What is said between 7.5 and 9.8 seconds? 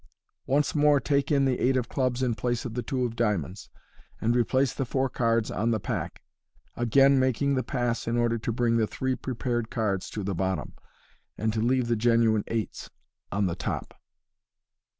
the pass in order to bring the three prepared